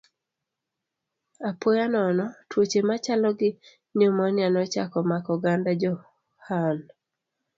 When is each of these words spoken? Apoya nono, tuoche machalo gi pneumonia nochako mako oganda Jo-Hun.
Apoya 1.49 1.85
nono, 1.93 2.25
tuoche 2.49 2.81
machalo 2.89 3.29
gi 3.39 3.49
pneumonia 3.91 4.47
nochako 4.51 4.99
mako 5.09 5.31
oganda 5.37 5.71
Jo-Hun. 5.81 6.77